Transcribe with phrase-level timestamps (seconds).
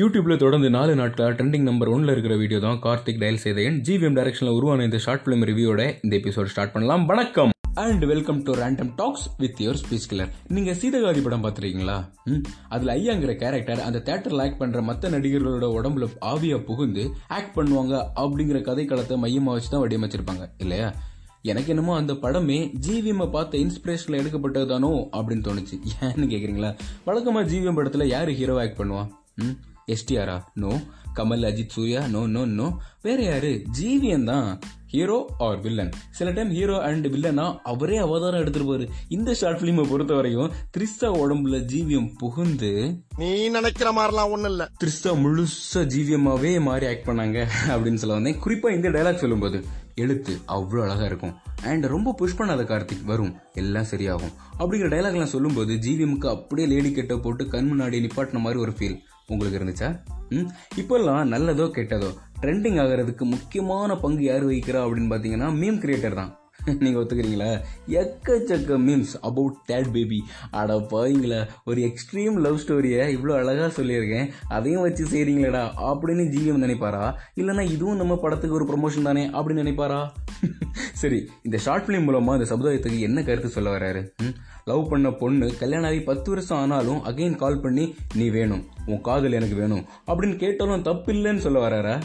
[0.00, 4.16] யூடியூப்ல தொடர்ந்து நாலு நாட்களாக ட்ரெண்டிங் நம்பர் ஒன்ல இருக்கிற வீடியோ தான் கார்த்திக் டயல் செய்த என் ஜிவிஎம்
[4.18, 7.02] டைரக்ஷனில் உருவான இந்த ஷார்ட் ஃபிலிம் ரிவ்யூட இந்த எபிசோட் ஸ்டார்ட் பண்ணலாம்.
[7.10, 7.50] வணக்கம்.
[7.84, 11.96] And welcome to random talks with your speech clear நீங்க சீதகாதி படம் பார்த்துருக்கீங்களா?
[12.30, 12.42] ம்
[12.74, 17.04] அதுல ஐயாங்கிற கேரக்டர் அந்த தேட்டரில் ஆக்ட் பண்ற மற்ற நடிகர்களோட உடம்புல ஆவியா புகுந்து
[17.38, 20.90] ஆக்ட் பண்ணுவாங்க அப்படிங்கிற கதைக்களத்தை மையமா வச்சு தான் வடிவமைச்சிருப்பாங்க இல்லையா?
[21.52, 25.78] எனக்கு என்னமோ அந்த படமே ஜிவிஎம் பார்த்த இன்ஸ்பிரேஷன்ல எடுக்கப்பட்டதானோ அப்படின்னு தோணுச்சு.
[26.06, 26.72] ஏன்னு கேக்குறீங்களா?
[27.08, 29.04] வழக்கமா ஜிவிஎம் படத்துல யாரு ஹீரோ ஆக்ட் பண்ணுவா?
[29.44, 29.58] ம்
[29.94, 30.72] எஸ்டிஆரா no
[31.16, 32.00] Kamal Ajith Suriya?
[32.06, 32.66] No no no
[33.02, 33.62] வேற யாரு?
[33.80, 34.60] ஜிவிஎம் தான்.
[34.86, 38.88] ஹீரோ ஆர் வில்லன் சில டைம் ஹீரோ அண்ட் வில்லனா அவரே அவதாரம் எடுத்துருப்பாரு.
[39.08, 42.72] இந்த ஷார்ட் பிலிமை பொறுத்த வரையும் த்ரிஷா உடம்புல ஜிவிஎம் புகுந்து
[43.18, 44.68] நீ நினைக்கிற மாதிரிலாம் ஒண்ணும் இல்ல.
[44.84, 48.40] த்ரிஷா முழுசா ஜிவிஎம்மாவே மாறி ஆக்ட் பண்ணாங்க அப்படின்னு சொல்ல வந்தேன்.
[48.46, 51.34] குறிப்பா இந்த டைலாக் சொல்லும்போது எழுத்து அவ்வளோ அழகா இருக்கும்.
[51.62, 53.34] அண்ட் ரொம்ப புஷ் பண்ணாத கார்த்திக் வரும்.
[53.54, 54.34] எல்லாம் சரியாகும்.
[54.58, 58.98] அப்படிங்கிற டைலாக்லாம் சொல்லும்போது ஜிவிஎம்க்கு அப்படியே லேடி கெட்ட போட்டு கண் முன்னாடி நிப்பாட்டின மாதிரி ஒரு ஃபீல்
[59.30, 60.00] உங்களுக்கு இருந்துச்சா?
[60.28, 60.48] ம்?
[60.76, 66.34] இப்போல்லாம் நல்லதோ கெட்டதோ ட்ரெண்டிங் ஆகிறதுக்கு முக்கியமான பங்கு யார் வகிக்கிறா அப்படின்னு பார்த்தீங்கன்னா மீம் கிரியேட்டர் தான்.
[66.78, 67.60] நீங்கள் ஒத்துக்கிறீங்களா?
[67.88, 74.28] எக்கச்சக்க மீம்ஸ் அபவுட் தேட் பேபி அட பாருங்களா ஒரு எக்ஸ்ட்ரீம் லவ் ஸ்டோரியை இவ்வளோ அழகாக சொல்லியிருக்கேன்.
[74.48, 77.14] அதையும் வச்சு செய்கிறீங்களேடா அப்படின்னு ஜிஎம் நினைப்பாரா?
[77.36, 80.08] இல்லைன்னா இதுவும் நம்ம படத்துக்கு ஒரு ப்ரொமோஷன் தானே அப்படின்னு நினைப்பாரா?
[80.92, 84.10] சரி இந்த ஷார்ட் ஃபிலிம் மூலமாக இந்த சமுதாயத்துக்கு என்ன கருத்து சொல்ல வர்றாரு?
[84.64, 89.32] லவ் பண்ண பொண்ணு கல்யாணம் ஆகி பத்து வருஷம் ஆனாலும் அகைன் கால் பண்ணி நீ வேணும் உன் காதல்
[89.32, 92.02] எனக்கு வேணும் அப்படின்னு கேட்டாலும் தப்பு இல்லைன்னு சொல்ல வர்றாரா?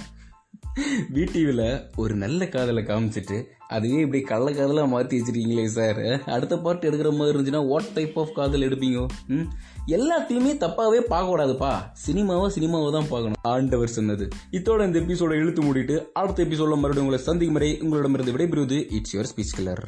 [1.09, 7.15] விடிவியில் ஒரு நல்ல காதலை காமிச்சிட்டு அதுவே இப்படி கள்ள காதலாக மாற்றி வச்சிருக்கீங்களே சார் அடுத்த பாட்டு எடுக்கிற
[7.15, 9.07] மாதிரி இருந்துச்சுன்னா வாட் டைப் ஆஃப் காதல் எடுப்பீங்க?
[9.27, 9.41] ம்?
[9.87, 11.73] எல்லாத்தையுமே தப்பாகவே பார்க்கக்கூடாதுப்பா.
[12.07, 13.33] சினிமாவை சினிமாவை தான் பார்க்கணும்.
[13.41, 14.27] ஆண்டவர் சொன்னது.
[14.51, 19.37] இத்தோட இந்த எபிசோட இழுத்து மூடிட்டு அடுத்த எபிசோட மறுபடியும் உங்களை சந்திக்கும் வரை உங்களிடமிருந்து விடைபெறுவது இட்ஸ் யுவர்
[19.37, 19.83] ஸ்பீச் கிளர்